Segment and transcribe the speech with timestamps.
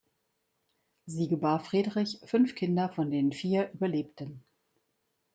[1.05, 4.43] Sie gebar Friedrich fünf Kinder, von denen vier überlebten.